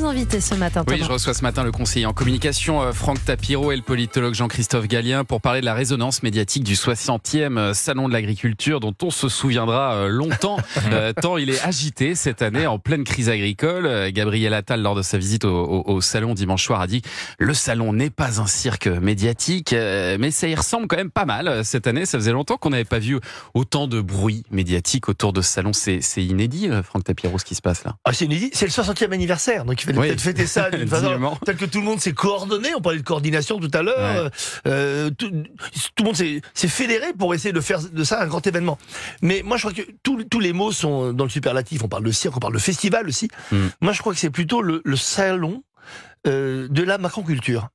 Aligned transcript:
invités 0.00 0.40
ce 0.40 0.54
matin. 0.54 0.84
Oui, 0.88 0.98
je 0.98 1.10
reçois 1.10 1.34
ce 1.34 1.42
matin 1.42 1.62
le 1.64 1.70
conseiller 1.70 2.06
en 2.06 2.14
communication 2.14 2.82
euh, 2.82 2.92
Franck 2.92 3.22
Tapiro 3.24 3.72
et 3.72 3.76
le 3.76 3.82
politologue 3.82 4.32
Jean-Christophe 4.34 4.88
Gallien 4.88 5.24
pour 5.24 5.40
parler 5.42 5.60
de 5.60 5.66
la 5.66 5.74
résonance 5.74 6.22
médiatique 6.22 6.64
du 6.64 6.74
60e 6.74 7.58
euh, 7.58 7.74
Salon 7.74 8.08
de 8.08 8.12
l'agriculture 8.14 8.80
dont 8.80 8.94
on 9.02 9.10
se 9.10 9.28
souviendra 9.28 9.94
euh, 9.94 10.08
longtemps, 10.08 10.56
tant 11.20 11.36
il 11.36 11.50
est 11.50 11.60
agité 11.62 12.14
cette 12.14 12.40
année 12.40 12.66
en 12.66 12.78
pleine 12.78 13.04
crise 13.04 13.28
agricole. 13.28 14.10
Gabriel 14.12 14.54
Attal, 14.54 14.80
lors 14.80 14.94
de 14.94 15.02
sa 15.02 15.18
visite 15.18 15.44
au, 15.44 15.84
au 15.86 16.00
salon 16.00 16.34
dimanche 16.34 16.64
soir, 16.64 16.80
a 16.80 16.86
dit 16.86 17.02
le 17.38 17.52
salon 17.52 17.92
n'est 17.92 18.10
pas 18.10 18.40
un 18.40 18.46
cirque 18.46 18.86
médiatique, 18.86 19.72
mais 19.72 20.30
ça 20.30 20.48
y 20.48 20.54
ressemble 20.54 20.86
quand 20.86 20.96
même 20.96 21.10
pas 21.10 21.26
mal 21.26 21.64
cette 21.64 21.86
année. 21.86 22.06
Ça 22.06 22.18
faisait 22.18 22.32
longtemps 22.32 22.56
qu'on 22.56 22.70
n'avait 22.70 22.84
pas 22.84 22.98
vu 22.98 23.18
autant 23.54 23.88
de 23.88 24.00
bruit 24.00 24.44
médiatique 24.50 25.08
autour 25.08 25.32
de 25.32 25.42
ce 25.42 25.50
salon. 25.50 25.72
C'est 25.72 26.00
inédit, 26.16 26.70
Franck 26.82 27.04
Tapiro, 27.04 27.38
ce 27.38 27.44
qui 27.44 27.54
se 27.54 27.62
passe 27.62 27.84
là? 27.84 27.96
Ah, 28.04 28.12
c'est 28.12 28.24
inédit. 28.24 28.50
C'est 28.52 28.66
le 28.66 28.72
60e 28.72 29.12
anniversaire, 29.12 29.64
donc 29.64 29.81
il 29.82 29.94
fallait 29.94 30.08
peut-être 30.08 30.20
fêter 30.20 30.46
ça 30.46 30.70
d'une 30.70 30.88
façon 30.88 31.36
telle 31.44 31.56
que 31.56 31.64
tout 31.64 31.78
le 31.78 31.84
monde 31.84 32.00
s'est 32.00 32.12
coordonné. 32.12 32.74
On 32.76 32.80
parlait 32.80 32.98
de 32.98 33.04
coordination 33.04 33.58
tout 33.58 33.70
à 33.74 33.82
l'heure. 33.82 34.30
Euh, 34.66 35.10
tout, 35.10 35.30
le 35.30 36.04
monde 36.04 36.16
s'est 36.16 36.68
fédéré 36.68 37.12
pour 37.18 37.34
essayer 37.34 37.52
de 37.52 37.60
faire 37.60 37.80
de 37.80 38.04
ça 38.04 38.20
un 38.20 38.26
grand 38.26 38.46
événement. 38.46 38.78
Mais 39.22 39.42
moi, 39.44 39.56
je 39.56 39.68
crois 39.68 39.72
que 39.72 39.90
tous 40.02 40.40
les 40.40 40.52
mots 40.52 40.72
sont 40.72 41.12
dans 41.12 41.24
le 41.24 41.30
superlatif. 41.30 41.82
On 41.82 41.88
parle 41.88 42.04
de 42.04 42.10
cirque, 42.10 42.36
on 42.36 42.40
parle 42.40 42.54
de 42.54 42.58
festival 42.58 43.08
aussi. 43.08 43.28
Hmm. 43.50 43.68
Moi, 43.80 43.92
je 43.92 44.00
crois 44.00 44.12
que 44.12 44.18
c'est 44.18 44.30
plutôt 44.30 44.62
le, 44.62 44.82
salon 44.96 45.62
euh, 46.26 46.68
de 46.68 46.82
la 46.82 46.98
macron-culture. 46.98 47.68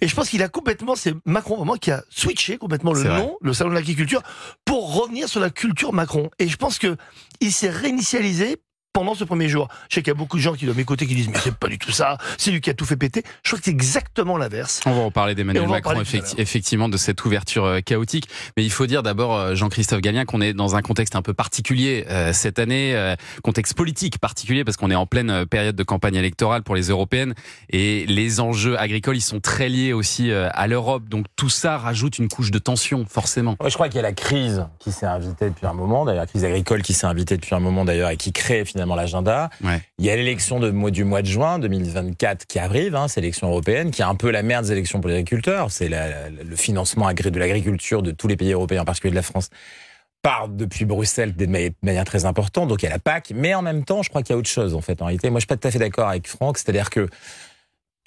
Et 0.00 0.08
je 0.08 0.14
pense 0.14 0.28
qu'il 0.28 0.42
a 0.42 0.48
complètement, 0.48 0.94
c'est 0.94 1.14
Macron 1.24 1.56
vraiment 1.56 1.74
qui 1.74 1.90
a 1.90 2.04
switché 2.08 2.58
complètement 2.58 2.92
le 2.92 3.02
nom, 3.02 3.36
le 3.40 3.52
salon 3.52 3.70
de 3.70 3.74
l'agriculture, 3.74 4.22
pour 4.64 4.94
revenir 4.94 5.28
sur 5.28 5.40
la 5.40 5.50
culture 5.50 5.92
Macron. 5.92 6.30
Et 6.38 6.48
je 6.48 6.56
pense 6.56 6.78
que 6.78 6.96
il 7.40 7.52
s'est 7.52 7.70
réinitialisé 7.70 8.58
pendant 8.94 9.14
ce 9.14 9.24
premier 9.24 9.48
jour. 9.48 9.68
Je 9.90 9.96
sais 9.96 10.02
qu'il 10.02 10.12
y 10.12 10.16
a 10.16 10.18
beaucoup 10.18 10.36
de 10.36 10.42
gens 10.42 10.54
qui 10.54 10.64
doivent 10.64 10.76
m'écouter 10.76 11.06
qui 11.06 11.16
disent 11.16 11.28
mais 11.28 11.38
c'est 11.42 11.54
pas 11.54 11.66
du 11.66 11.78
tout 11.78 11.90
ça, 11.90 12.16
c'est 12.38 12.52
lui 12.52 12.60
qui 12.60 12.70
a 12.70 12.74
tout 12.74 12.86
fait 12.86 12.96
péter. 12.96 13.22
Je 13.42 13.50
crois 13.50 13.58
que 13.58 13.64
c'est 13.64 13.72
exactement 13.72 14.38
l'inverse. 14.38 14.80
On 14.86 14.92
va 14.92 15.02
en 15.02 15.10
parler 15.10 15.34
d'Emmanuel 15.34 15.68
Macron 15.68 16.00
effectivement 16.38 16.88
de 16.88 16.96
cette 16.96 17.22
ouverture 17.24 17.64
euh, 17.64 17.80
chaotique, 17.80 18.28
mais 18.56 18.64
il 18.64 18.70
faut 18.70 18.86
dire 18.86 19.02
d'abord 19.02 19.34
euh, 19.34 19.54
Jean-Christophe 19.56 20.00
Gallien 20.00 20.24
qu'on 20.24 20.40
est 20.40 20.52
dans 20.52 20.76
un 20.76 20.82
contexte 20.82 21.16
un 21.16 21.22
peu 21.22 21.34
particulier 21.34 22.06
euh, 22.08 22.32
cette 22.32 22.60
année, 22.60 23.14
contexte 23.42 23.74
politique 23.74 24.18
particulier 24.18 24.64
parce 24.64 24.76
qu'on 24.76 24.92
est 24.92 24.94
en 24.94 25.06
pleine 25.06 25.44
période 25.46 25.74
de 25.74 25.82
campagne 25.82 26.14
électorale 26.14 26.62
pour 26.62 26.76
les 26.76 26.88
européennes 26.88 27.34
et 27.70 28.06
les 28.06 28.38
enjeux 28.38 28.78
agricoles 28.78 29.16
ils 29.16 29.20
sont 29.20 29.40
très 29.40 29.68
liés 29.68 29.92
aussi 29.92 30.30
à 30.32 30.66
l'Europe. 30.68 31.08
Donc 31.08 31.26
tout 31.34 31.48
ça 31.48 31.78
rajoute 31.78 32.18
une 32.18 32.28
couche 32.28 32.52
de 32.52 32.60
tension 32.60 33.04
forcément. 33.08 33.56
je 33.66 33.74
crois 33.74 33.88
qu'il 33.88 33.96
y 33.96 33.98
a 33.98 34.02
la 34.02 34.12
crise 34.12 34.66
qui 34.78 34.92
s'est 34.92 35.06
invitée 35.06 35.48
depuis 35.50 35.66
un 35.66 35.72
moment, 35.72 36.04
d'ailleurs 36.04 36.22
la 36.22 36.26
crise 36.28 36.44
agricole 36.44 36.82
qui 36.82 36.94
s'est 36.94 37.06
invitée 37.06 37.36
depuis 37.36 37.54
un 37.54 37.60
moment 37.60 37.84
d'ailleurs 37.84 38.10
et 38.10 38.16
qui 38.16 38.32
crée 38.32 38.64
finalement 38.64 38.83
l'agenda. 38.94 39.50
Il 39.98 40.04
y 40.04 40.10
a 40.10 40.16
l'élection 40.16 40.60
du 40.60 41.04
mois 41.04 41.22
de 41.22 41.26
juin 41.26 41.58
2024 41.58 42.46
qui 42.46 42.58
arrive, 42.58 42.94
hein, 42.94 43.08
c'est 43.08 43.20
l'élection 43.20 43.48
européenne, 43.48 43.90
qui 43.90 44.02
est 44.02 44.04
un 44.04 44.14
peu 44.14 44.30
la 44.30 44.42
merde 44.42 44.66
des 44.66 44.72
élections 44.72 45.00
pour 45.00 45.08
les 45.08 45.16
agriculteurs. 45.16 45.70
C'est 45.70 45.88
le 45.88 46.56
financement 46.56 47.10
de 47.10 47.38
l'agriculture 47.38 48.02
de 48.02 48.10
tous 48.10 48.28
les 48.28 48.36
pays 48.36 48.52
européens, 48.52 48.82
en 48.82 48.84
particulier 48.84 49.12
de 49.12 49.16
la 49.16 49.22
France 49.22 49.48
part 50.24 50.48
depuis 50.48 50.86
Bruxelles 50.86 51.36
de 51.36 51.46
manière 51.82 52.04
très 52.04 52.24
importante, 52.24 52.68
donc 52.68 52.82
il 52.82 52.86
y 52.86 52.88
a 52.88 52.92
la 52.92 52.98
PAC, 52.98 53.32
mais 53.34 53.54
en 53.54 53.60
même 53.60 53.84
temps, 53.84 54.02
je 54.02 54.08
crois 54.08 54.22
qu'il 54.22 54.32
y 54.32 54.36
a 54.36 54.38
autre 54.38 54.48
chose 54.48 54.74
en 54.74 54.80
fait. 54.80 55.02
En 55.02 55.04
réalité, 55.04 55.28
moi, 55.28 55.38
je 55.38 55.42
suis 55.42 55.46
pas 55.46 55.58
tout 55.58 55.68
à 55.68 55.70
fait 55.70 55.78
d'accord 55.78 56.08
avec 56.08 56.26
Franck, 56.26 56.56
c'est-à-dire 56.56 56.88
que 56.88 57.08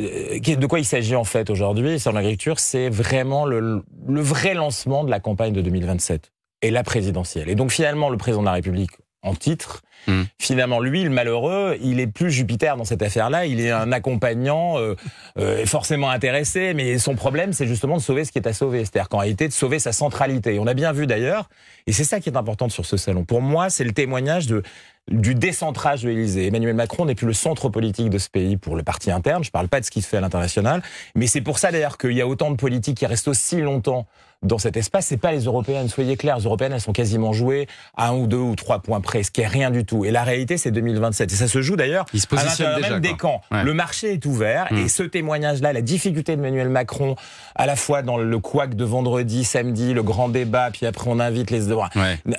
euh, 0.01 0.39
de 0.39 0.65
quoi 0.65 0.79
il 0.79 0.85
s'agit 0.85 1.15
en 1.15 1.23
fait 1.23 1.49
aujourd'hui 1.51 1.99
sur 1.99 2.11
l'agriculture, 2.11 2.59
c'est 2.59 2.89
vraiment 2.89 3.45
le, 3.45 3.83
le, 4.07 4.21
vrai 4.21 4.55
lancement 4.55 5.03
de 5.03 5.11
la 5.11 5.19
campagne 5.19 5.53
de 5.53 5.61
2027 5.61 6.31
et 6.63 6.71
la 6.71 6.83
présidentielle. 6.83 7.49
Et 7.49 7.55
donc 7.55 7.71
finalement, 7.71 8.09
le 8.09 8.17
président 8.17 8.41
de 8.41 8.47
la 8.47 8.53
République, 8.53 8.91
en 9.27 9.35
titre. 9.35 9.83
Hmm. 10.07 10.23
Finalement, 10.39 10.79
lui, 10.79 11.03
le 11.03 11.09
malheureux, 11.09 11.77
il 11.81 11.99
est 11.99 12.07
plus 12.07 12.31
Jupiter 12.31 12.77
dans 12.77 12.85
cette 12.85 13.01
affaire-là. 13.01 13.45
Il 13.45 13.59
est 13.59 13.71
un 13.71 13.91
accompagnant 13.91 14.77
euh, 14.77 14.95
euh, 15.37 15.65
forcément 15.65 16.09
intéressé, 16.09 16.73
mais 16.73 16.97
son 16.97 17.15
problème, 17.15 17.51
c'est 17.51 17.67
justement 17.67 17.97
de 17.97 18.01
sauver 18.01 18.23
ce 18.23 18.31
qui 18.31 18.39
est 18.39 18.47
à 18.47 18.53
sauver. 18.53 18.85
C'est-à-dire 18.85 19.09
qu'en 19.09 19.17
réalité, 19.17 19.47
de 19.47 19.53
sauver 19.53 19.79
sa 19.79 19.91
centralité. 19.91 20.59
On 20.59 20.67
a 20.67 20.73
bien 20.73 20.93
vu 20.93 21.07
d'ailleurs, 21.07 21.49
et 21.87 21.91
c'est 21.91 22.05
ça 22.05 22.21
qui 22.21 22.29
est 22.29 22.37
important 22.37 22.69
sur 22.69 22.85
ce 22.85 22.95
salon. 22.95 23.25
Pour 23.25 23.41
moi, 23.41 23.69
c'est 23.69 23.83
le 23.83 23.91
témoignage 23.91 24.47
de 24.47 24.63
du 25.09 25.35
décentrage 25.35 26.03
de 26.03 26.09
l'Élysée. 26.09 26.47
Emmanuel 26.47 26.75
Macron 26.75 27.05
n'est 27.05 27.15
plus 27.15 27.27
le 27.27 27.33
centre 27.33 27.69
politique 27.69 28.09
de 28.09 28.17
ce 28.17 28.29
pays 28.29 28.57
pour 28.57 28.75
le 28.75 28.83
parti 28.83 29.09
interne. 29.09 29.43
Je 29.43 29.49
ne 29.49 29.51
parle 29.51 29.69
pas 29.69 29.79
de 29.79 29.85
ce 29.85 29.91
qui 29.91 30.01
se 30.01 30.07
fait 30.07 30.17
à 30.17 30.21
l'international, 30.21 30.81
mais 31.15 31.27
c'est 31.27 31.41
pour 31.41 31.59
ça 31.59 31.71
d'ailleurs 31.71 31.97
qu'il 31.97 32.11
y 32.11 32.21
a 32.21 32.27
autant 32.27 32.51
de 32.51 32.57
politiques 32.57 32.97
qui 32.97 33.05
restent 33.05 33.29
aussi 33.29 33.61
longtemps 33.61 34.05
dans 34.43 34.57
cet 34.57 34.77
espace, 34.77 35.07
c'est 35.07 35.17
pas 35.17 35.31
les 35.31 35.45
européennes. 35.45 35.89
Soyez 35.89 36.15
clairs, 36.15 36.37
les 36.37 36.43
européennes, 36.43 36.73
elles 36.73 36.81
sont 36.81 36.93
quasiment 36.93 37.33
jouées 37.33 37.67
à 37.95 38.09
un 38.09 38.15
ou 38.15 38.27
deux 38.27 38.37
ou 38.37 38.55
trois 38.55 38.79
points 38.79 39.01
près, 39.01 39.23
ce 39.23 39.31
qui 39.31 39.41
est 39.41 39.47
rien 39.47 39.71
du 39.71 39.83
tout. 39.83 40.05
Et 40.05 40.11
la 40.11 40.23
réalité, 40.23 40.57
c'est 40.57 40.71
2027. 40.71 41.31
Et 41.31 41.35
ça 41.35 41.47
se 41.47 41.61
joue 41.61 41.75
d'ailleurs 41.75 42.05
à 42.31 42.43
l'intérieur 42.43 42.79
même 42.79 42.99
des 42.99 43.15
camps. 43.15 43.41
Le 43.51 43.73
marché 43.73 44.13
est 44.13 44.25
ouvert 44.25 44.67
et 44.71 44.83
hmm. 44.83 44.89
ce 44.89 45.03
témoignage-là, 45.03 45.73
la 45.73 45.81
difficulté 45.81 46.35
d'Emmanuel 46.35 46.69
Macron, 46.69 47.15
à 47.55 47.65
la 47.65 47.75
fois 47.75 48.01
dans 48.01 48.17
le 48.17 48.39
couac 48.39 48.75
de 48.75 48.85
vendredi, 48.85 49.43
samedi, 49.43 49.93
le 49.93 50.03
grand 50.03 50.29
débat, 50.29 50.69
puis 50.71 50.85
après 50.85 51.09
on 51.09 51.19
invite 51.19 51.51
les 51.51 51.61
droits. 51.61 51.89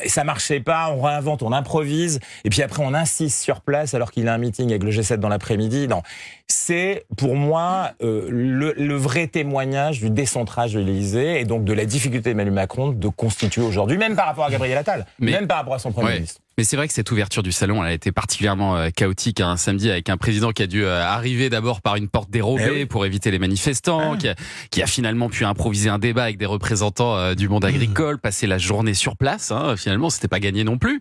Ça 0.06 0.24
marchait 0.24 0.60
pas, 0.60 0.90
on 0.90 1.02
réinvente, 1.02 1.42
on 1.42 1.52
improvise, 1.52 2.20
et 2.44 2.50
puis 2.50 2.62
après 2.62 2.82
on 2.84 2.94
insiste 2.94 3.42
sur 3.42 3.60
place 3.60 3.94
alors 3.94 4.12
qu'il 4.12 4.28
a 4.28 4.34
un 4.34 4.38
meeting 4.38 4.70
avec 4.70 4.84
le 4.84 4.90
G7 4.90 5.16
dans 5.16 5.28
l'après-midi. 5.28 5.88
Non, 5.88 6.02
c'est 6.46 7.04
pour 7.16 7.34
moi 7.34 7.92
euh, 8.02 8.26
le, 8.30 8.72
le, 8.76 8.96
vrai 8.96 9.26
témoignage 9.26 10.00
du 10.00 10.10
décentrage 10.10 10.72
de 10.74 10.80
l'Élysée 10.80 11.40
et 11.40 11.44
donc 11.44 11.64
de 11.64 11.72
la 11.72 11.84
difficulté 11.88 12.30
d'Emmanuel 12.30 12.54
Macron 12.54 12.90
de 12.90 13.08
constituer 13.08 13.62
aujourd'hui, 13.62 13.98
même 13.98 14.14
par 14.14 14.26
rapport 14.26 14.44
à 14.44 14.50
Gabriel 14.50 14.78
Attal, 14.78 15.06
même 15.18 15.46
par 15.46 15.58
rapport 15.58 15.74
à 15.74 15.78
son 15.78 15.92
Premier 15.92 16.14
ministre. 16.14 16.40
Mais 16.58 16.64
c'est 16.64 16.76
vrai 16.76 16.88
que 16.88 16.92
cette 16.92 17.08
ouverture 17.12 17.44
du 17.44 17.52
salon, 17.52 17.84
elle 17.84 17.90
a 17.90 17.92
été 17.92 18.10
particulièrement 18.10 18.76
euh, 18.76 18.88
chaotique 18.90 19.40
un 19.40 19.50
hein, 19.50 19.56
samedi 19.56 19.92
avec 19.92 20.10
un 20.10 20.16
président 20.16 20.50
qui 20.50 20.64
a 20.64 20.66
dû 20.66 20.84
euh, 20.84 21.04
arriver 21.04 21.50
d'abord 21.50 21.80
par 21.80 21.94
une 21.94 22.08
porte 22.08 22.30
dérobée 22.30 22.80
eh 22.80 22.86
pour 22.86 23.06
éviter 23.06 23.30
les 23.30 23.38
manifestants, 23.38 24.14
ah. 24.14 24.34
qui, 24.68 24.82
a, 24.82 24.86
finalement 24.88 25.28
pu 25.28 25.44
improviser 25.44 25.88
un 25.88 26.00
débat 26.00 26.24
avec 26.24 26.36
des 26.36 26.46
représentants 26.46 27.16
euh, 27.16 27.34
du 27.36 27.48
monde 27.48 27.64
agricole, 27.64 28.16
mmh. 28.16 28.18
passer 28.18 28.48
la 28.48 28.58
journée 28.58 28.94
sur 28.94 29.16
place. 29.16 29.52
Hein, 29.52 29.76
finalement, 29.76 30.10
c'était 30.10 30.26
pas 30.26 30.40
gagné 30.40 30.64
non 30.64 30.78
plus. 30.78 31.00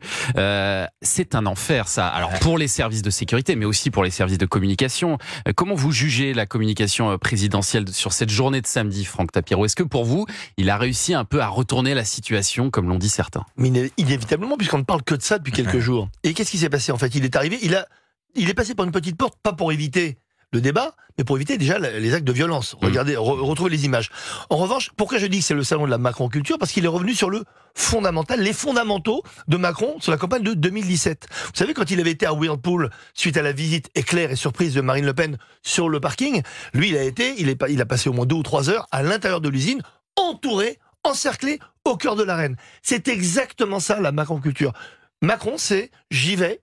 c'est 1.01 1.33
un 1.33 1.47
enfer, 1.47 1.87
ça. 1.87 2.05
Alors 2.05 2.37
pour 2.37 2.59
les 2.59 2.67
services 2.67 3.01
de 3.01 3.09
sécurité, 3.09 3.55
mais 3.55 3.65
aussi 3.65 3.89
pour 3.89 4.03
les 4.03 4.11
services 4.11 4.37
de 4.37 4.45
communication. 4.45 5.17
comment 5.55 5.73
vous 5.73 5.91
jugez 5.91 6.35
la 6.35 6.45
communication 6.45 7.17
présidentielle 7.17 7.85
sur 7.91 8.13
cette 8.13 8.29
journée 8.29 8.61
de 8.61 8.67
samedi, 8.67 9.05
Franck 9.05 9.31
Tapiro? 9.31 9.65
Est-ce 9.65 9.75
que 9.75 9.81
pour 9.81 10.05
vous, 10.05 10.27
il 10.57 10.69
a 10.69 10.77
réussi 10.77 11.15
un 11.15 11.25
peu 11.25 11.41
à 11.41 11.47
retourner 11.47 11.95
la 11.95 12.05
situation, 12.05 12.69
comme 12.69 12.89
l'ont 12.89 12.99
dit 12.99 13.09
certains? 13.09 13.43
Mais 13.57 13.71
inévitablement, 13.97 14.55
puisqu'on 14.55 14.77
ne 14.77 14.83
parle 14.83 15.01
que 15.01 15.15
de 15.15 15.23
ça 15.23 15.39
quelques 15.51 15.79
jours. 15.79 16.09
Et 16.23 16.33
qu'est-ce 16.33 16.51
qui 16.51 16.57
s'est 16.57 16.69
passé 16.69 16.91
en 16.91 16.97
fait? 16.97 17.15
Il 17.15 17.25
est 17.25 17.35
arrivé, 17.35 17.59
il 17.61 17.75
a, 17.75 17.87
il 18.35 18.49
est 18.49 18.53
passé 18.53 18.75
par 18.75 18.85
une 18.85 18.91
petite 18.91 19.17
porte, 19.17 19.35
pas 19.41 19.53
pour 19.53 19.71
éviter 19.71 20.17
le 20.53 20.61
débat, 20.61 20.95
mais 21.17 21.23
pour 21.23 21.35
éviter 21.35 21.57
déjà 21.57 21.77
les 21.77 22.13
actes 22.13 22.25
de 22.25 22.31
violence. 22.31 22.75
Mmh. 22.75 22.85
Regardez, 22.85 23.15
retrouvez 23.17 23.69
les 23.69 23.85
images. 23.85 24.09
En 24.49 24.57
revanche, 24.57 24.91
pourquoi 24.95 25.17
je 25.17 25.25
dis 25.25 25.39
que 25.39 25.45
c'est 25.45 25.53
le 25.53 25.63
salon 25.63 25.85
de 25.85 25.91
la 25.91 25.97
Macron-culture 25.97 26.57
Parce 26.57 26.71
qu'il 26.71 26.85
est 26.85 26.89
revenu 26.89 27.13
sur 27.13 27.29
le 27.29 27.43
fondamental, 27.75 28.39
les 28.39 28.53
fondamentaux 28.53 29.23
de 29.47 29.57
Macron 29.57 29.95
sur 29.99 30.11
la 30.11 30.17
campagne 30.17 30.43
de 30.43 30.53
2017. 30.53 31.27
Vous 31.29 31.51
savez, 31.53 31.73
quand 31.73 31.91
il 31.91 31.99
avait 31.99 32.11
été 32.11 32.25
à 32.25 32.33
Whirlpool, 32.33 32.89
suite 33.13 33.35
à 33.35 33.41
la 33.41 33.51
visite 33.51 33.89
éclair 33.95 34.31
et 34.31 34.35
surprise 34.35 34.73
de 34.73 34.81
Marine 34.81 35.05
Le 35.05 35.13
Pen 35.13 35.37
sur 35.63 35.89
le 35.89 35.99
parking, 35.99 36.41
lui, 36.73 36.89
il 36.89 36.97
a 36.97 37.03
été, 37.03 37.35
il, 37.37 37.49
est, 37.49 37.61
il 37.69 37.81
a 37.81 37.85
passé 37.85 38.09
au 38.09 38.13
moins 38.13 38.25
deux 38.25 38.35
ou 38.35 38.43
trois 38.43 38.69
heures 38.69 38.87
à 38.91 39.03
l'intérieur 39.03 39.41
de 39.41 39.49
l'usine, 39.49 39.81
entouré, 40.15 40.79
encerclé, 41.03 41.59
au 41.83 41.97
cœur 41.97 42.15
de 42.15 42.23
l'arène. 42.23 42.55
C'est 42.81 43.07
exactement 43.07 43.79
ça, 43.79 43.99
la 43.99 44.11
Macron-culture. 44.11 44.73
Macron, 45.21 45.57
c'est 45.57 45.91
j'y 46.11 46.35
vais, 46.35 46.61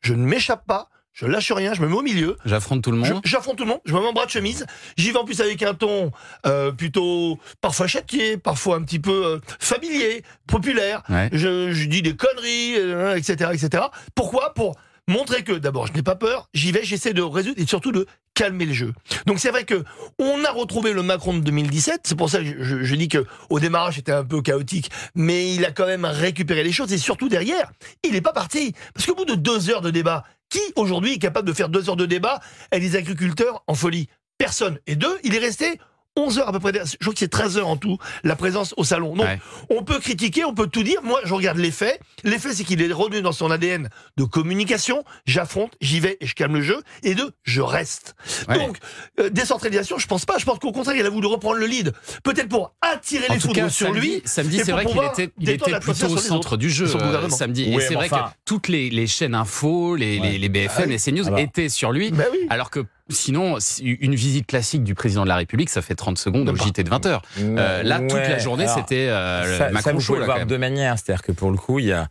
je 0.00 0.14
ne 0.14 0.24
m'échappe 0.24 0.66
pas, 0.66 0.88
je 1.16 1.24
lâche 1.24 1.50
rien, 1.50 1.72
je 1.72 1.80
me 1.80 1.88
mets 1.88 1.96
au 1.96 2.02
milieu. 2.02 2.36
J'affronte 2.44 2.84
tout 2.84 2.90
le 2.90 2.98
monde. 2.98 3.22
J'affronte 3.24 3.56
tout 3.56 3.64
le 3.64 3.70
monde. 3.70 3.80
Je 3.86 3.94
me 3.94 4.00
mets 4.00 4.06
en 4.06 4.12
bras 4.12 4.26
de 4.26 4.30
chemise. 4.30 4.66
J'y 4.98 5.12
vais 5.12 5.18
en 5.18 5.24
plus 5.24 5.40
avec 5.40 5.62
un 5.62 5.72
ton 5.72 6.12
euh, 6.44 6.72
plutôt 6.72 7.38
parfois 7.62 7.86
châtié, 7.86 8.36
parfois 8.36 8.76
un 8.76 8.82
petit 8.82 8.98
peu 8.98 9.24
euh, 9.24 9.40
familier, 9.58 10.22
populaire. 10.46 11.02
Je, 11.32 11.84
dis 11.86 12.02
des 12.02 12.14
conneries, 12.14 12.74
etc., 13.16 13.36
euh, 13.40 13.52
etc. 13.52 13.84
Pourquoi? 14.14 14.52
Pour 14.52 14.76
montrer 15.08 15.44
que 15.44 15.52
d'abord 15.52 15.86
je 15.86 15.92
n'ai 15.92 16.02
pas 16.02 16.16
peur, 16.16 16.48
j'y 16.54 16.72
vais, 16.72 16.84
j'essaie 16.84 17.12
de 17.12 17.22
résoudre 17.22 17.60
et 17.60 17.66
surtout 17.66 17.92
de 17.92 18.06
calmer 18.34 18.66
le 18.66 18.72
jeu. 18.72 18.92
Donc 19.26 19.38
c'est 19.38 19.50
vrai 19.50 19.64
que 19.64 19.84
on 20.18 20.44
a 20.44 20.50
retrouvé 20.50 20.92
le 20.92 21.02
Macron 21.02 21.34
de 21.34 21.40
2017. 21.40 22.00
C'est 22.04 22.16
pour 22.16 22.30
ça 22.30 22.38
que 22.38 22.62
je, 22.62 22.94
dis 22.94 23.08
que 23.08 23.24
au 23.50 23.60
démarrage 23.60 23.96
c'était 23.96 24.12
un 24.12 24.24
peu 24.24 24.42
chaotique, 24.42 24.90
mais 25.14 25.54
il 25.54 25.64
a 25.64 25.72
quand 25.72 25.86
même 25.86 26.04
récupéré 26.04 26.62
les 26.62 26.72
choses 26.72 26.92
et 26.92 26.98
surtout 26.98 27.28
derrière, 27.28 27.72
il 28.02 28.12
n'est 28.12 28.20
pas 28.20 28.32
parti 28.32 28.72
parce 28.94 29.06
qu'au 29.06 29.14
bout 29.14 29.24
de 29.24 29.34
deux 29.34 29.70
heures 29.70 29.82
de 29.82 29.90
débat, 29.90 30.24
qui 30.48 30.60
aujourd'hui 30.76 31.14
est 31.14 31.18
capable 31.18 31.48
de 31.48 31.52
faire 31.52 31.68
deux 31.68 31.88
heures 31.88 31.96
de 31.96 32.06
débat 32.06 32.40
avec 32.70 32.84
des 32.84 32.96
agriculteurs 32.96 33.62
en 33.66 33.74
folie? 33.74 34.08
Personne. 34.38 34.78
Et 34.86 34.96
deux, 34.96 35.18
il 35.24 35.34
est 35.34 35.38
resté 35.38 35.80
11 36.16 36.38
heures 36.38 36.48
à 36.48 36.52
peu 36.52 36.60
près. 36.60 36.72
Je 36.72 36.96
crois 36.98 37.12
que 37.12 37.18
c'est 37.18 37.28
13 37.28 37.58
heures 37.58 37.68
en 37.68 37.76
tout, 37.76 37.98
la 38.24 38.36
présence 38.36 38.74
au 38.76 38.84
salon. 38.84 39.14
Donc, 39.14 39.26
on 39.70 39.82
peut 39.82 39.98
critiquer, 39.98 40.44
on 40.44 40.54
peut 40.54 40.66
tout 40.66 40.82
dire. 40.82 41.02
Moi, 41.02 41.20
je 41.24 41.34
regarde 41.34 41.58
les 41.58 41.70
faits. 41.70 42.00
Les 42.24 42.38
faits, 42.38 42.54
c'est 42.54 42.64
qu'il 42.64 42.80
est 42.82 42.92
revenu 42.92 43.22
dans 43.22 43.32
son 43.32 43.50
ADN 43.50 43.88
de 44.16 44.24
communication. 44.24 45.04
J'affronte, 45.26 45.72
j'y 45.80 46.00
vais 46.00 46.16
et 46.20 46.26
je 46.26 46.34
calme 46.34 46.54
le 46.54 46.62
jeu. 46.62 46.82
Et 47.02 47.14
deux, 47.14 47.32
je 47.44 47.60
reste. 47.60 48.14
Donc, 48.52 48.78
euh, 49.20 49.30
décentralisation, 49.30 49.98
je 49.98 50.06
pense 50.06 50.24
pas. 50.24 50.38
Je 50.38 50.44
pense 50.44 50.58
qu'au 50.58 50.72
contraire, 50.72 50.96
il 50.96 51.06
a 51.06 51.10
voulu 51.10 51.26
reprendre 51.26 51.56
le 51.56 51.66
lead. 51.66 51.92
Peut-être 52.22 52.48
pour 52.48 52.74
attirer 52.80 53.26
les 53.30 53.40
foudres 53.40 53.70
sur 53.70 53.92
lui. 53.92 54.22
Samedi, 54.24 54.60
c'est 54.64 54.72
vrai 54.72 54.86
qu'il 54.86 55.02
était, 55.02 55.32
il 55.38 55.50
était 55.50 55.78
plutôt 55.80 56.06
au 56.06 56.16
centre 56.16 56.56
du 56.56 56.70
jeu 56.70 56.86
euh, 56.94 57.28
samedi. 57.28 57.72
et 57.72 57.80
c'est 57.80 57.94
vrai 57.94 58.08
que 58.08 58.14
toutes 58.44 58.68
les, 58.68 58.90
les, 58.90 59.06
chaînes 59.06 59.34
info, 59.34 59.96
les, 59.96 60.18
les, 60.18 60.38
les 60.38 60.48
BFM, 60.48 60.84
ah 60.84 60.86
les 60.86 60.98
CNews 60.98 61.38
étaient 61.38 61.68
sur 61.68 61.92
lui. 61.92 62.10
Bah 62.10 62.24
alors 62.48 62.70
que 62.70 62.84
Sinon, 63.08 63.58
une 63.80 64.14
visite 64.16 64.46
classique 64.46 64.82
du 64.82 64.94
président 64.94 65.22
de 65.22 65.28
la 65.28 65.36
République, 65.36 65.70
ça 65.70 65.80
fait 65.80 65.94
30 65.94 66.18
secondes 66.18 66.48
au 66.48 66.56
JT 66.56 66.82
de 66.82 66.90
20 66.90 67.06
heures. 67.06 67.22
Euh, 67.40 67.82
là, 67.84 68.00
toute 68.00 68.12
la 68.12 68.38
journée, 68.38 68.66
c'était 68.66 69.08
euh, 69.08 69.58
ça, 69.58 69.70
Macron 69.70 70.00
ça, 70.00 70.14
le 70.14 70.24
voir 70.24 70.40
de 70.40 70.44
deux 70.44 70.58
manières. 70.58 70.98
C'est-à-dire 70.98 71.22
que 71.22 71.32
pour 71.32 71.50
le 71.50 71.56
coup, 71.56 71.78
il 71.78 71.86
y 71.86 71.92
a 71.92 72.08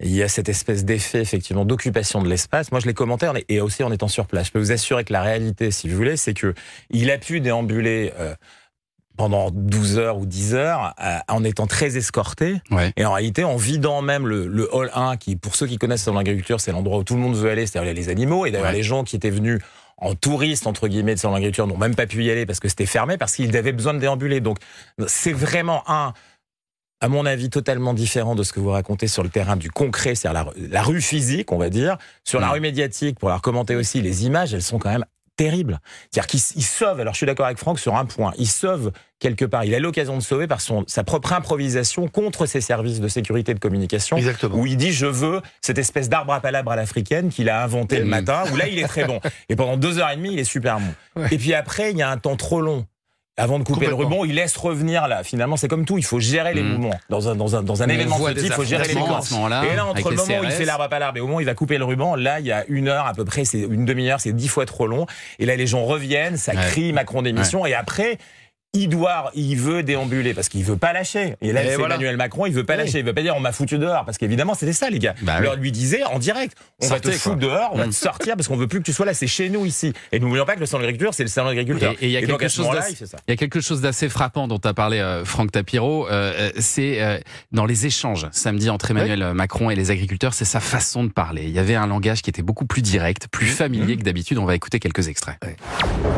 il 0.00 0.10
y 0.10 0.22
a 0.22 0.28
cette 0.28 0.48
espèce 0.48 0.84
d'effet 0.84 1.20
effectivement 1.20 1.64
d'occupation 1.64 2.20
de 2.22 2.28
l'espace. 2.28 2.72
Moi, 2.72 2.80
je 2.80 2.86
l'ai 2.86 2.94
commenté 2.94 3.28
et 3.48 3.60
aussi 3.60 3.82
en 3.84 3.92
étant 3.92 4.08
sur 4.08 4.26
place. 4.26 4.48
Je 4.48 4.52
peux 4.52 4.58
vous 4.58 4.72
assurer 4.72 5.04
que 5.04 5.12
la 5.12 5.22
réalité, 5.22 5.70
si 5.70 5.88
vous 5.88 5.96
voulez, 5.96 6.16
c'est 6.16 6.34
que 6.34 6.54
il 6.90 7.10
a 7.10 7.18
pu 7.18 7.40
déambuler. 7.40 8.12
Euh, 8.18 8.34
pendant 9.16 9.52
12 9.52 9.98
heures 9.98 10.18
ou 10.18 10.26
10 10.26 10.54
heures 10.56 10.92
euh, 11.00 11.18
en 11.28 11.44
étant 11.44 11.68
très 11.68 11.96
escorté 11.96 12.56
et 12.96 13.04
en 13.04 13.12
réalité 13.12 13.44
en 13.44 13.54
vidant 13.54 14.02
même 14.02 14.26
le, 14.26 14.48
le 14.48 14.68
hall 14.74 14.90
1 14.92 15.18
qui 15.18 15.36
pour 15.36 15.54
ceux 15.54 15.68
qui 15.68 15.78
connaissent 15.78 16.08
l'agriculture 16.08 16.60
c'est 16.60 16.72
l'endroit 16.72 16.98
où 16.98 17.04
tout 17.04 17.14
le 17.14 17.20
monde 17.20 17.36
veut 17.36 17.48
aller 17.48 17.64
c'est-à-dire 17.64 17.94
les 17.94 18.08
animaux 18.08 18.44
et 18.44 18.50
d'ailleurs 18.50 18.72
les 18.72 18.82
gens 18.82 19.04
qui 19.04 19.14
étaient 19.14 19.30
venus 19.30 19.60
en 19.96 20.14
touriste 20.14 20.66
entre 20.66 20.88
guillemets 20.88 21.14
de 21.14 21.20
salon 21.20 21.34
d'agriculture 21.34 21.66
n'ont 21.66 21.78
même 21.78 21.94
pas 21.94 22.06
pu 22.06 22.24
y 22.24 22.30
aller 22.30 22.46
parce 22.46 22.60
que 22.60 22.68
c'était 22.68 22.86
fermé 22.86 23.16
parce 23.16 23.34
qu'ils 23.34 23.56
avaient 23.56 23.72
besoin 23.72 23.94
de 23.94 23.98
déambuler. 23.98 24.40
Donc 24.40 24.58
c'est 25.06 25.32
vraiment 25.32 25.82
un 25.88 26.12
à 27.00 27.08
mon 27.08 27.26
avis, 27.26 27.50
totalement 27.50 27.92
différent 27.92 28.34
de 28.34 28.42
ce 28.42 28.54
que 28.54 28.60
vous 28.60 28.70
racontez 28.70 29.08
sur 29.08 29.22
le 29.22 29.28
terrain 29.28 29.56
du 29.56 29.70
concret, 29.70 30.14
c'est-à-dire 30.14 30.50
la, 30.56 30.82
rue 30.82 31.02
physique, 31.02 31.52
on 31.52 31.58
va 31.58 31.68
dire. 31.68 31.98
Sur 32.24 32.40
la 32.40 32.46
mm. 32.46 32.50
rue 32.52 32.60
médiatique, 32.60 33.18
pour 33.18 33.28
leur 33.28 33.42
commenter 33.42 33.76
aussi, 33.76 34.00
les 34.00 34.24
images, 34.24 34.54
elles 34.54 34.62
sont 34.62 34.78
quand 34.78 34.90
même 34.90 35.04
terrible. 35.36 35.80
C'est-à-dire 36.10 36.26
qu'il 36.26 36.64
sauve, 36.64 37.00
alors 37.00 37.14
je 37.14 37.18
suis 37.18 37.26
d'accord 37.26 37.46
avec 37.46 37.58
Franck 37.58 37.78
sur 37.78 37.96
un 37.96 38.04
point, 38.04 38.32
il 38.38 38.48
sauve 38.48 38.92
quelque 39.18 39.44
part, 39.44 39.64
il 39.64 39.74
a 39.74 39.78
l'occasion 39.78 40.16
de 40.16 40.22
sauver 40.22 40.46
par 40.46 40.60
son, 40.60 40.84
sa 40.86 41.02
propre 41.02 41.32
improvisation 41.32 42.08
contre 42.08 42.46
ses 42.46 42.60
services 42.60 43.00
de 43.00 43.08
sécurité 43.08 43.54
de 43.54 43.58
communication. 43.58 44.16
Exactement. 44.16 44.56
Où 44.56 44.66
il 44.66 44.76
dit 44.76 44.92
je 44.92 45.06
veux 45.06 45.40
cette 45.60 45.78
espèce 45.78 46.08
d'arbre 46.08 46.32
à 46.32 46.40
palabres 46.40 46.72
à 46.72 46.76
l'africaine 46.76 47.30
qu'il 47.30 47.48
a 47.48 47.62
inventé 47.62 47.98
le 47.98 48.04
matin, 48.04 48.44
où 48.52 48.56
là 48.56 48.68
il 48.68 48.78
est 48.78 48.86
très 48.86 49.04
bon. 49.04 49.20
Et 49.48 49.56
pendant 49.56 49.76
deux 49.76 49.98
heures 49.98 50.10
et 50.10 50.16
demie, 50.16 50.32
il 50.32 50.38
est 50.38 50.44
super 50.44 50.78
bon. 50.78 51.24
Et 51.30 51.38
puis 51.38 51.54
après, 51.54 51.90
il 51.90 51.96
y 51.96 52.02
a 52.02 52.10
un 52.10 52.18
temps 52.18 52.36
trop 52.36 52.60
long 52.60 52.86
avant 53.36 53.58
de 53.58 53.64
couper 53.64 53.86
le 53.86 53.94
ruban, 53.94 54.24
il 54.24 54.36
laisse 54.36 54.56
revenir 54.56 55.08
là. 55.08 55.24
Finalement, 55.24 55.56
c'est 55.56 55.68
comme 55.68 55.84
tout, 55.84 55.98
il 55.98 56.04
faut 56.04 56.20
gérer 56.20 56.54
les 56.54 56.62
mm. 56.62 56.68
mouvements. 56.68 56.94
Dans 57.08 57.28
un, 57.28 57.34
dans 57.34 57.56
un, 57.56 57.62
dans 57.62 57.82
un 57.82 57.88
événement 57.88 58.18
de 58.18 58.40
il 58.40 58.52
faut 58.52 58.64
gérer 58.64 58.86
les 58.86 58.94
mouvements. 58.94 59.20
Et 59.62 59.74
là, 59.74 59.86
entre 59.86 60.10
le 60.10 60.16
moment 60.16 60.40
où 60.40 60.44
il 60.44 60.50
fait 60.50 60.64
l'arbre 60.64 60.86
à 60.90 60.98
l'arbre 60.98 61.18
et 61.18 61.20
au 61.20 61.24
moment 61.24 61.38
où 61.38 61.40
il 61.40 61.46
va 61.46 61.54
couper 61.54 61.78
le 61.78 61.84
ruban, 61.84 62.14
là, 62.14 62.40
il 62.40 62.46
y 62.46 62.52
a 62.52 62.64
une 62.68 62.88
heure 62.88 63.06
à 63.06 63.14
peu 63.14 63.24
près, 63.24 63.44
c'est 63.44 63.60
une 63.60 63.84
demi-heure, 63.84 64.20
c'est 64.20 64.32
dix 64.32 64.48
fois 64.48 64.66
trop 64.66 64.86
long. 64.86 65.06
Et 65.38 65.46
là, 65.46 65.56
les 65.56 65.66
gens 65.66 65.84
reviennent, 65.84 66.36
ça 66.36 66.54
crie 66.54 66.92
Macron 66.92 67.22
démission. 67.22 67.66
Et 67.66 67.74
après, 67.74 68.18
il 68.74 68.88
doit, 68.88 69.30
il 69.34 69.56
veut 69.56 69.82
déambuler 69.82 70.34
parce 70.34 70.48
qu'il 70.48 70.64
veut 70.64 70.76
pas 70.76 70.92
lâcher. 70.92 71.36
Et 71.40 71.52
là, 71.52 71.62
c'est 71.64 71.74
Emmanuel 71.74 72.16
Macron, 72.16 72.46
il 72.46 72.52
veut 72.52 72.64
pas 72.64 72.76
lâcher. 72.76 72.98
Il 72.98 73.04
veut 73.04 73.14
pas 73.14 73.22
dire 73.22 73.34
on 73.36 73.40
m'a 73.40 73.52
foutu 73.52 73.78
dehors 73.78 74.04
parce 74.04 74.18
qu'évidemment 74.18 74.54
c'était 74.54 74.72
ça 74.72 74.90
les 74.90 74.98
gars. 74.98 75.14
Bah 75.22 75.40
leur 75.40 75.56
lui 75.56 75.72
disait 75.72 76.02
en 76.04 76.18
direct, 76.18 76.56
on 76.82 76.88
va 76.88 77.00
te 77.00 77.10
foutre 77.10 77.36
dehors, 77.36 77.70
on 77.72 77.78
va 77.78 77.86
te 77.86 77.92
sortir 77.92 78.36
parce 78.36 78.48
qu'on 78.48 78.56
veut 78.56 78.66
plus 78.66 78.80
que 78.80 78.84
tu 78.84 78.92
sois 78.92 79.06
là. 79.06 79.14
C'est 79.14 79.26
chez 79.26 79.48
nous 79.48 79.64
ici. 79.64 79.92
Et 80.12 80.18
n'oublions 80.18 80.44
pas 80.44 80.54
que 80.54 80.60
le 80.60 80.66
salon 80.66 80.82
d'agriculture, 80.82 81.14
c'est 81.14 81.22
le 81.22 81.28
salon 81.28 81.48
d'agriculture. 81.48 81.94
Et 82.00 82.06
il 82.06 82.10
y 82.10 82.16
a 82.16 82.20
quelque 82.20 82.48
chose 82.48 82.66
il 83.26 83.30
y 83.30 83.32
a 83.32 83.36
quelque 83.36 83.60
chose 83.60 83.80
d'assez 83.80 84.08
frappant 84.08 84.48
dont 84.48 84.60
a 84.64 84.74
parlé 84.74 84.98
euh, 84.98 85.24
Franck 85.24 85.52
Tapiro. 85.52 86.08
Euh, 86.08 86.32
euh, 86.34 86.50
c'est 86.58 87.22
dans 87.52 87.66
les 87.66 87.86
échanges 87.86 88.26
samedi 88.32 88.70
entre 88.70 88.90
Emmanuel 88.90 89.34
Macron 89.34 89.70
et 89.70 89.74
les 89.74 89.90
agriculteurs, 89.90 90.34
c'est 90.34 90.44
sa 90.44 90.60
façon 90.60 91.04
de 91.04 91.10
parler. 91.10 91.44
Il 91.44 91.50
y 91.50 91.58
avait 91.58 91.74
un 91.74 91.86
langage 91.86 92.22
qui 92.22 92.30
était 92.30 92.42
beaucoup 92.42 92.66
plus 92.66 92.82
direct, 92.82 93.28
plus 93.28 93.46
mmh. 93.46 93.50
familier 93.50 93.94
mmh. 93.94 93.98
que 93.98 94.04
d'habitude. 94.04 94.38
On 94.38 94.44
va 94.44 94.54
écouter 94.54 94.80
quelques 94.80 95.08
extraits. 95.08 95.38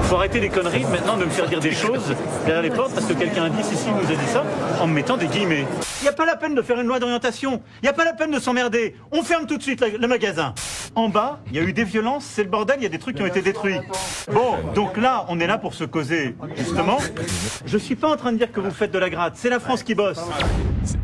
Faut 0.02 0.16
arrêter 0.16 0.40
les 0.40 0.48
conneries 0.48 0.84
maintenant 0.84 1.16
de 1.16 1.24
me 1.24 1.30
faire 1.30 1.48
dire 1.48 1.60
des 1.60 1.72
choses 1.72 2.14
derrière 2.46 2.62
les 2.62 2.70
portes 2.70 2.94
parce 2.94 3.06
que 3.06 3.12
quelqu'un 3.12 3.44
a 3.44 3.48
dit 3.50 3.62
si 3.62 3.90
nous 3.90 3.98
a 3.98 4.14
dit 4.14 4.26
ça 4.28 4.44
en 4.80 4.86
mettant 4.86 5.16
des 5.16 5.26
guillemets. 5.26 5.66
Il 6.00 6.04
n'y 6.04 6.08
a 6.08 6.12
pas 6.12 6.24
la 6.24 6.36
peine 6.36 6.54
de 6.54 6.62
faire 6.62 6.80
une 6.80 6.86
loi 6.86 6.98
d'orientation. 6.98 7.60
Il 7.82 7.86
n'y 7.86 7.88
a 7.88 7.92
pas 7.92 8.04
la 8.04 8.12
peine 8.12 8.30
de 8.30 8.38
s'emmerder. 8.38 8.94
On 9.10 9.22
ferme 9.22 9.46
tout 9.46 9.58
de 9.58 9.62
suite 9.62 9.84
le 9.98 10.06
magasin. 10.06 10.54
En 10.94 11.08
bas, 11.08 11.40
il 11.48 11.56
y 11.56 11.58
a 11.58 11.62
eu 11.62 11.72
des 11.72 11.84
violences, 11.84 12.24
c'est 12.24 12.44
le 12.44 12.48
bordel, 12.48 12.76
il 12.78 12.84
y 12.84 12.86
a 12.86 12.88
des 12.88 12.98
trucs 12.98 13.16
qui 13.16 13.22
ont 13.22 13.26
été 13.26 13.42
détruits. 13.42 13.78
Bon, 14.32 14.56
donc 14.74 14.96
là, 14.96 15.26
on 15.28 15.38
est 15.40 15.46
là 15.46 15.58
pour 15.58 15.74
se 15.74 15.84
causer, 15.84 16.34
justement. 16.56 16.98
Je 17.66 17.76
suis 17.76 17.96
pas 17.96 18.08
en 18.08 18.16
train 18.16 18.32
de 18.32 18.38
dire 18.38 18.50
que 18.50 18.60
vous 18.60 18.70
faites 18.70 18.92
de 18.92 18.98
la 18.98 19.10
gratte, 19.10 19.34
c'est 19.36 19.50
la 19.50 19.60
France 19.60 19.82
qui 19.82 19.94
bosse. 19.94 20.20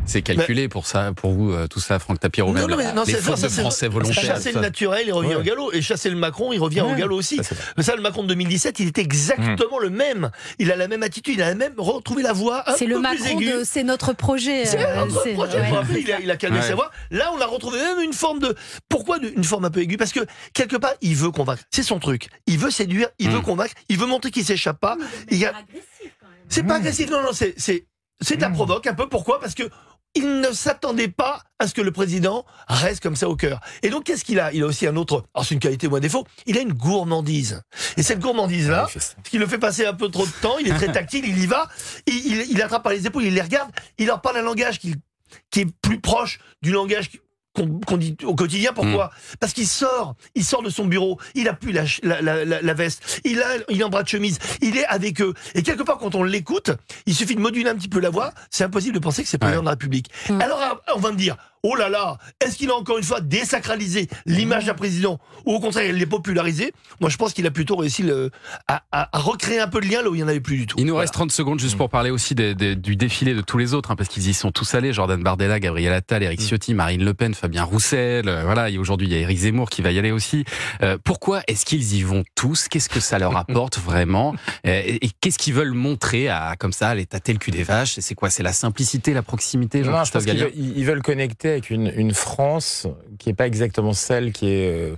C'est 0.05 0.21
calculé 0.21 0.67
pour 0.67 0.87
ça, 0.87 1.11
pour 1.13 1.31
vous, 1.31 1.51
euh, 1.51 1.67
tout 1.67 1.79
ça, 1.79 1.99
Franck 1.99 2.19
Tapiro. 2.19 2.53
Non, 2.53 2.67
non, 2.67 2.77
mais 2.77 2.93
non, 2.93 3.03
les 3.05 3.13
fautes 3.15 3.49
Français 3.49 3.87
volontaires. 3.87 4.23
Chasser 4.23 4.51
le 4.51 4.61
naturel, 4.61 5.03
il 5.07 5.13
revient 5.13 5.35
au 5.35 5.41
galop. 5.41 5.71
Et 5.73 5.81
chasser 5.81 6.09
le 6.09 6.15
Macron, 6.15 6.53
il 6.53 6.59
revient 6.59 6.81
au 6.81 6.93
galop 6.95 7.15
aussi. 7.15 7.39
Mais 7.77 7.83
ça, 7.83 7.95
le 7.95 8.01
Macron 8.01 8.23
de 8.23 8.27
2017, 8.29 8.79
il 8.79 8.87
était 8.87 9.01
exactement 9.01 9.79
le 9.79 9.89
même. 9.89 10.31
Il 10.59 10.71
a 10.71 10.75
la 10.75 10.87
même 10.87 11.03
attitude, 11.03 11.35
il 11.35 11.41
a 11.41 11.49
la 11.49 11.55
même 11.55 11.73
retrouvé 11.77 12.23
la 12.23 12.33
voix. 12.33 12.63
C'est 12.77 12.85
le 12.85 12.99
Macron 12.99 13.39
de, 13.39 13.63
c'est 13.63 13.83
notre 13.83 14.13
projet. 14.13 14.65
C'est 14.65 14.79
euh, 14.79 15.05
notre 15.05 15.33
projet. 15.33 15.63
Il, 15.97 16.11
a, 16.11 16.19
il, 16.19 16.31
a, 16.31 16.37
calmé 16.37 16.61
sa 16.61 16.75
voix. 16.75 16.91
Là, 17.11 17.31
on 17.35 17.41
a 17.41 17.45
retrouvé 17.45 17.79
même 17.79 17.99
une 17.99 18.13
forme 18.13 18.39
de. 18.39 18.55
Pourquoi 18.89 19.17
une 19.17 19.43
forme 19.43 19.65
un 19.65 19.71
peu 19.71 19.81
aiguë? 19.81 19.97
Parce 19.97 20.11
que 20.11 20.21
quelque 20.53 20.77
part, 20.77 20.93
il 21.01 21.15
veut 21.15 21.31
convaincre. 21.31 21.63
C'est 21.71 21.83
son 21.83 21.99
truc. 21.99 22.29
Il 22.47 22.57
veut 22.57 22.71
séduire, 22.71 23.09
il 23.19 23.29
veut 23.29 23.39
mm. 23.39 23.43
convaincre, 23.43 23.73
il 23.89 23.97
veut 23.97 24.05
montrer 24.05 24.31
qu'il 24.31 24.45
s'échappe 24.45 24.79
pas. 24.79 24.97
C'est 26.49 26.63
pas 26.63 26.75
agressif, 26.75 27.09
non, 27.09 27.21
non, 27.21 27.31
c'est 27.33 27.85
c'est 28.23 28.37
de 28.37 28.41
la 28.41 28.49
mm. 28.49 28.53
provoque 28.53 28.87
un 28.87 28.93
peu. 28.93 29.07
Pourquoi? 29.07 29.39
Parce 29.39 29.53
que 29.53 29.63
il 30.15 30.41
ne 30.41 30.51
s'attendait 30.51 31.07
pas 31.07 31.41
à 31.57 31.67
ce 31.67 31.73
que 31.73 31.81
le 31.81 31.91
président 31.91 32.45
reste 32.67 33.01
comme 33.01 33.15
ça 33.15 33.27
au 33.27 33.35
cœur. 33.35 33.59
Et 33.81 33.89
donc, 33.89 34.03
qu'est-ce 34.03 34.23
qu'il 34.23 34.39
a? 34.39 34.53
Il 34.53 34.61
a 34.63 34.67
aussi 34.67 34.85
un 34.85 34.95
autre, 34.95 35.25
alors 35.33 35.45
c'est 35.45 35.55
une 35.55 35.59
qualité 35.59 35.87
ou 35.87 35.95
un 35.95 35.99
défaut, 35.99 36.25
il 36.45 36.57
a 36.57 36.61
une 36.61 36.73
gourmandise. 36.73 37.63
Et 37.97 38.03
cette 38.03 38.19
gourmandise-là, 38.19 38.87
ce 38.93 39.29
qui 39.29 39.39
le 39.39 39.47
fait 39.47 39.57
passer 39.57 39.85
un 39.85 39.93
peu 39.93 40.09
trop 40.09 40.25
de 40.25 40.31
temps, 40.41 40.57
il 40.59 40.67
est 40.67 40.75
très 40.75 40.91
tactile, 40.91 41.25
il 41.25 41.39
y 41.39 41.47
va, 41.47 41.67
il, 42.05 42.45
il, 42.49 42.61
attrape 42.61 42.83
par 42.83 42.91
les 42.91 43.07
épaules, 43.07 43.23
il 43.23 43.33
les 43.33 43.41
regarde, 43.41 43.71
il 43.97 44.05
leur 44.05 44.21
parle 44.21 44.37
un 44.37 44.43
langage 44.43 44.79
qui, 44.79 44.95
qui 45.49 45.61
est 45.61 45.67
plus 45.81 45.99
proche 45.99 46.39
du 46.61 46.71
langage 46.71 47.09
qu'on 47.53 47.97
dit 47.97 48.17
au 48.23 48.35
quotidien. 48.35 48.73
Pourquoi 48.73 49.07
mm. 49.07 49.35
Parce 49.39 49.53
qu'il 49.53 49.67
sort, 49.67 50.15
il 50.35 50.43
sort 50.43 50.63
de 50.63 50.69
son 50.69 50.85
bureau, 50.85 51.19
il 51.35 51.47
a 51.47 51.53
plus 51.53 51.71
la, 51.71 51.83
la, 52.03 52.21
la, 52.21 52.61
la, 52.61 52.73
veste, 52.73 53.21
il 53.23 53.41
a, 53.41 53.47
il 53.69 53.79
est 53.79 53.83
en 53.83 53.89
bras 53.89 54.03
de 54.03 54.07
chemise, 54.07 54.39
il 54.61 54.77
est 54.77 54.85
avec 54.85 55.21
eux. 55.21 55.33
Et 55.55 55.63
quelque 55.63 55.83
part, 55.83 55.97
quand 55.97 56.15
on 56.15 56.23
l'écoute, 56.23 56.71
il 57.05 57.15
suffit 57.15 57.35
de 57.35 57.41
moduler 57.41 57.69
un 57.69 57.75
petit 57.75 57.89
peu 57.89 57.99
la 57.99 58.09
voix. 58.09 58.33
C'est 58.49 58.63
impossible 58.63 58.95
de 58.95 58.99
penser 58.99 59.23
que 59.23 59.29
c'est 59.29 59.37
le 59.37 59.41
président 59.41 59.61
de 59.61 59.65
la 59.65 59.71
République. 59.71 60.09
Mm. 60.29 60.41
Alors, 60.41 60.81
on 60.95 60.99
va 60.99 61.11
me 61.11 61.17
dire, 61.17 61.37
oh 61.63 61.75
là 61.75 61.87
là, 61.87 62.17
est-ce 62.43 62.57
qu'il 62.57 62.69
a 62.69 62.75
encore 62.75 62.97
une 62.97 63.03
fois 63.03 63.21
désacralisé 63.21 64.09
l'image 64.25 64.65
d'un 64.65 64.73
président 64.73 65.19
ou 65.45 65.53
au 65.53 65.59
contraire 65.61 65.85
il 65.85 65.95
l'est 65.95 66.05
popularisé? 66.05 66.73
Moi 66.99 67.09
je 67.09 67.15
pense 67.15 67.33
qu'il 67.33 67.47
a 67.47 67.51
plutôt 67.51 67.77
réussi 67.77 68.03
le, 68.03 68.31
à, 68.67 68.83
à, 68.91 69.09
recréer 69.13 69.59
un 69.59 69.69
peu 69.69 69.79
de 69.79 69.87
lien 69.87 70.01
là 70.01 70.09
où 70.09 70.15
il 70.15 70.17
n'y 70.17 70.23
en 70.23 70.27
avait 70.27 70.41
plus 70.41 70.57
du 70.57 70.67
tout. 70.67 70.75
Il 70.77 70.85
nous 70.85 70.95
reste 70.95 71.13
30 71.13 71.31
secondes 71.31 71.59
juste 71.59 71.77
pour 71.77 71.89
parler 71.89 72.09
aussi 72.09 72.35
du 72.35 72.95
défilé 72.95 73.33
de 73.33 73.41
tous 73.41 73.57
les 73.57 73.73
autres, 73.73 73.91
hein, 73.91 73.95
parce 73.95 74.09
qu'ils 74.09 74.27
y 74.27 74.33
sont 74.33 74.51
tous 74.51 74.75
allés, 74.75 74.91
Jordan 74.91 75.21
Bardella, 75.23 75.59
Gabriel 75.59 75.93
Attal, 75.93 76.21
Eric 76.21 76.41
mm. 76.41 76.43
Ciotti, 76.43 76.73
Marine 76.73 77.03
Le 77.03 77.13
Pen, 77.13 77.33
Fabien 77.33 77.63
Roussel, 77.63 78.27
euh, 78.27 78.43
voilà, 78.43 78.69
et 78.69 78.77
aujourd'hui 78.77 79.07
il 79.07 79.13
y 79.13 79.15
a 79.15 79.19
Eric 79.19 79.37
Zemmour 79.37 79.69
qui 79.69 79.81
va 79.81 79.91
y 79.91 79.99
aller 79.99 80.11
aussi. 80.11 80.43
Euh, 80.81 80.97
pourquoi 81.01 81.41
est-ce 81.47 81.65
qu'ils 81.65 81.95
y 81.95 82.03
vont 82.03 82.23
tous? 82.35 82.67
Qu'est-ce 82.67 82.89
que 82.89 82.99
ça 82.99 83.19
leur 83.19 83.37
apporte 83.43 83.79
vraiment? 83.79 84.35
Euh, 84.67 84.81
Et, 84.85 85.09
qu'est-ce 85.21 85.37
qu'ils 85.37 85.53
veulent 85.53 85.73
montrer 85.73 86.27
à 86.27 86.55
comme 86.59 86.73
ça, 86.73 86.89
aller 86.89 87.05
tâter 87.05 87.31
le 87.31 87.39
cul 87.39 87.51
des 87.51 87.63
vaches? 87.63 87.99
C'est 87.99 88.15
quoi? 88.15 88.29
C'est 88.29 88.43
la 88.43 88.53
simplicité, 88.53 89.13
la 89.13 89.21
proximité 89.21 89.81
non, 89.81 90.03
je 90.03 90.11
pense 90.11 90.23
ils 90.55 90.85
veulent 90.85 91.01
connecter 91.01 91.52
avec 91.53 91.69
une, 91.69 91.91
une 91.95 92.13
France 92.13 92.87
qui 93.19 93.29
n'est 93.29 93.35
pas 93.35 93.47
exactement 93.47 93.93
celle 93.93 94.31
qui 94.31 94.47
est 94.47 94.71
euh, 94.71 94.95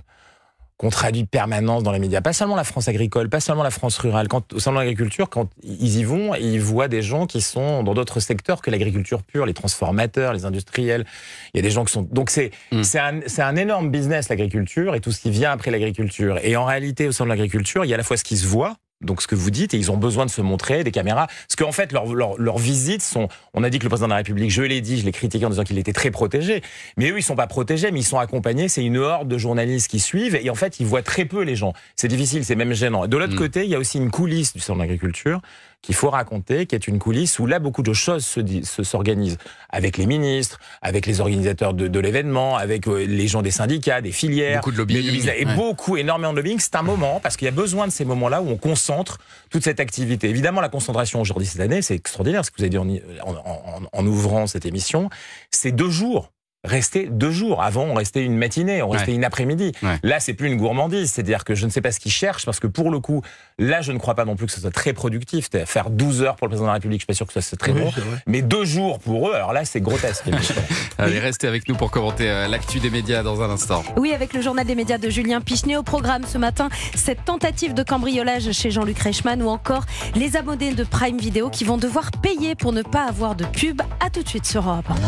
qu'on 0.76 0.90
traduit 0.90 1.24
permanence 1.24 1.82
dans 1.82 1.92
les 1.92 1.98
médias. 1.98 2.20
Pas 2.20 2.34
seulement 2.34 2.56
la 2.56 2.64
France 2.64 2.88
agricole, 2.88 3.30
pas 3.30 3.40
seulement 3.40 3.62
la 3.62 3.70
France 3.70 3.96
rurale. 3.96 4.28
Quand, 4.28 4.52
au 4.52 4.58
sein 4.58 4.72
de 4.72 4.76
l'agriculture, 4.76 5.30
quand 5.30 5.48
ils 5.62 5.98
y 5.98 6.04
vont, 6.04 6.34
ils 6.34 6.60
voient 6.60 6.88
des 6.88 7.00
gens 7.00 7.26
qui 7.26 7.40
sont 7.40 7.82
dans 7.82 7.94
d'autres 7.94 8.20
secteurs 8.20 8.60
que 8.60 8.70
l'agriculture 8.70 9.22
pure, 9.22 9.46
les 9.46 9.54
transformateurs, 9.54 10.34
les 10.34 10.44
industriels. 10.44 11.06
Il 11.54 11.58
y 11.58 11.60
a 11.60 11.62
des 11.62 11.70
gens 11.70 11.84
qui 11.84 11.92
sont. 11.92 12.02
Donc 12.02 12.28
c'est 12.28 12.50
mm. 12.72 12.82
c'est 12.82 12.98
un, 12.98 13.20
un 13.38 13.56
énorme 13.56 13.90
business 13.90 14.28
l'agriculture 14.28 14.94
et 14.94 15.00
tout 15.00 15.12
ce 15.12 15.20
qui 15.20 15.30
vient 15.30 15.50
après 15.50 15.70
l'agriculture. 15.70 16.38
Et 16.42 16.56
en 16.56 16.66
réalité, 16.66 17.08
au 17.08 17.12
sein 17.12 17.24
de 17.24 17.30
l'agriculture, 17.30 17.84
il 17.84 17.88
y 17.88 17.92
a 17.92 17.96
à 17.96 17.98
la 17.98 18.04
fois 18.04 18.18
ce 18.18 18.24
qui 18.24 18.36
se 18.36 18.46
voit, 18.46 18.76
donc 19.02 19.20
ce 19.20 19.26
que 19.26 19.34
vous 19.34 19.50
dites, 19.50 19.74
et 19.74 19.76
ils 19.76 19.90
ont 19.90 19.96
besoin 19.96 20.24
de 20.24 20.30
se 20.30 20.40
montrer, 20.40 20.82
des 20.82 20.90
caméras. 20.90 21.26
Parce 21.26 21.56
qu'en 21.56 21.72
fait, 21.72 21.92
leurs 21.92 22.06
leur, 22.14 22.58
visites 22.58 23.02
sont... 23.02 23.28
On 23.52 23.62
a 23.62 23.70
dit 23.70 23.78
que 23.78 23.84
le 23.84 23.90
président 23.90 24.06
de 24.06 24.12
la 24.12 24.16
République, 24.16 24.50
je 24.50 24.62
l'ai 24.62 24.80
dit, 24.80 24.98
je 24.98 25.04
l'ai 25.04 25.12
critiqué 25.12 25.44
en 25.44 25.50
disant 25.50 25.64
qu'il 25.64 25.78
était 25.78 25.92
très 25.92 26.10
protégé. 26.10 26.62
Mais 26.96 27.10
eux, 27.10 27.18
ils 27.18 27.22
sont 27.22 27.36
pas 27.36 27.46
protégés, 27.46 27.90
mais 27.90 28.00
ils 28.00 28.04
sont 28.04 28.18
accompagnés. 28.18 28.68
C'est 28.68 28.84
une 28.84 28.96
horde 28.96 29.28
de 29.28 29.38
journalistes 29.38 29.88
qui 29.88 30.00
suivent. 30.00 30.36
Et 30.36 30.48
en 30.48 30.54
fait, 30.54 30.80
ils 30.80 30.86
voient 30.86 31.02
très 31.02 31.26
peu 31.26 31.42
les 31.42 31.56
gens. 31.56 31.74
C'est 31.94 32.08
difficile, 32.08 32.44
c'est 32.44 32.54
même 32.54 32.72
gênant. 32.72 33.06
De 33.06 33.16
l'autre 33.16 33.34
mm. 33.34 33.38
côté, 33.38 33.64
il 33.64 33.70
y 33.70 33.74
a 33.74 33.78
aussi 33.78 33.98
une 33.98 34.10
coulisse 34.10 34.54
du 34.54 34.60
centre 34.60 34.78
d'agriculture 34.78 35.40
qu'il 35.82 35.94
faut 35.94 36.10
raconter, 36.10 36.66
qui 36.66 36.74
est 36.74 36.88
une 36.88 36.98
coulisse 36.98 37.38
où 37.38 37.46
là, 37.46 37.58
beaucoup 37.58 37.82
de 37.82 37.92
choses 37.92 38.24
se, 38.24 38.82
s'organisent 38.82 39.38
avec 39.70 39.98
les 39.98 40.06
ministres, 40.06 40.58
avec 40.82 41.06
les 41.06 41.20
organisateurs 41.20 41.74
de, 41.74 42.00
l'événement, 42.00 42.56
avec 42.56 42.88
euh, 42.88 43.04
les 43.04 43.28
gens 43.28 43.42
des 43.42 43.50
syndicats, 43.50 44.00
des 44.00 44.12
filières. 44.12 44.60
Beaucoup 44.60 44.72
de 44.72 44.78
lobbying. 44.78 45.30
Et 45.36 45.44
beaucoup, 45.44 45.96
énormément 45.96 46.32
de 46.32 46.38
lobbying. 46.38 46.58
C'est 46.58 46.76
un 46.76 46.82
moment, 46.82 47.20
parce 47.20 47.36
qu'il 47.36 47.46
y 47.46 47.48
a 47.48 47.52
besoin 47.52 47.86
de 47.86 47.92
ces 47.92 48.04
moments-là 48.04 48.42
où 48.42 48.48
on 48.48 48.56
concentre 48.56 49.18
toute 49.50 49.64
cette 49.64 49.80
activité. 49.80 50.28
Évidemment, 50.28 50.60
la 50.60 50.68
concentration 50.68 51.20
aujourd'hui 51.20 51.46
cette 51.46 51.60
année, 51.60 51.82
c'est 51.82 51.94
extraordinaire, 51.94 52.44
ce 52.44 52.50
que 52.50 52.56
vous 52.58 52.64
avez 52.64 52.70
dit 52.70 52.78
en 52.78 54.06
ouvrant 54.06 54.46
cette 54.46 54.66
émission. 54.66 55.08
C'est 55.50 55.72
deux 55.72 55.90
jours 55.90 56.32
rester 56.66 57.08
deux 57.10 57.30
jours. 57.30 57.62
Avant, 57.62 57.84
on 57.84 57.94
restait 57.94 58.24
une 58.24 58.36
matinée, 58.36 58.82
on 58.82 58.90
restait 58.90 59.14
une 59.14 59.24
après-midi. 59.24 59.72
Là, 60.02 60.20
c'est 60.20 60.34
plus 60.34 60.48
une 60.48 60.56
gourmandise. 60.56 61.12
C'est-à-dire 61.12 61.44
que 61.44 61.54
je 61.54 61.66
ne 61.66 61.70
sais 61.70 61.80
pas 61.80 61.92
ce 61.92 62.00
qu'ils 62.00 62.12
cherchent 62.12 62.44
parce 62.44 62.60
que 62.60 62.66
pour 62.66 62.90
le 62.90 63.00
coup, 63.00 63.22
là, 63.58 63.80
je 63.80 63.92
ne 63.92 63.98
crois 63.98 64.14
pas 64.14 64.24
non 64.24 64.36
plus 64.36 64.46
que 64.46 64.52
ce 64.52 64.60
soit 64.60 64.70
très 64.70 64.92
productif. 64.92 65.48
Faire 65.64 65.90
12 65.90 66.22
heures 66.22 66.36
pour 66.36 66.46
le 66.46 66.50
président 66.50 66.66
de 66.66 66.70
la 66.70 66.74
République, 66.74 67.00
je 67.00 67.04
suis 67.04 67.06
pas 67.06 67.14
sûr 67.14 67.26
que 67.26 67.32
ce 67.32 67.40
soit 67.40 67.58
très 67.58 67.72
bon. 67.72 67.90
Mais 68.26 68.42
deux 68.42 68.64
jours 68.64 68.98
pour 68.98 69.30
eux, 69.30 69.34
alors 69.34 69.52
là, 69.52 69.64
c'est 69.64 69.80
grotesque. 69.80 70.24
Allez, 70.98 71.18
restez 71.18 71.46
avec 71.46 71.68
nous 71.68 71.76
pour 71.76 71.90
commenter 71.90 72.28
euh, 72.28 72.48
l'actu 72.48 72.80
des 72.80 72.90
médias 72.90 73.22
dans 73.22 73.42
un 73.42 73.50
instant. 73.50 73.82
Oui, 73.96 74.12
avec 74.12 74.32
le 74.32 74.40
journal 74.40 74.66
des 74.66 74.74
médias 74.74 74.98
de 74.98 75.08
Julien 75.10 75.40
Pichenet 75.40 75.76
au 75.76 75.82
programme 75.82 76.24
ce 76.26 76.38
matin, 76.38 76.68
cette 76.94 77.24
tentative 77.24 77.74
de 77.74 77.82
cambriolage 77.82 78.50
chez 78.52 78.70
Jean-Luc 78.70 78.98
Reichmann 78.98 79.42
ou 79.42 79.48
encore 79.48 79.84
les 80.14 80.36
abonnés 80.36 80.74
de 80.74 80.84
Prime 80.84 81.18
Video 81.18 81.50
qui 81.50 81.64
vont 81.64 81.76
devoir 81.76 82.10
payer 82.10 82.54
pour 82.54 82.72
ne 82.72 82.82
pas 82.82 83.04
avoir 83.04 83.34
de 83.34 83.44
pub. 83.44 83.80
À 84.04 84.10
tout 84.10 84.22
de 84.22 84.28
suite 84.28 84.46
sur 84.46 84.68
Europe 84.68 84.86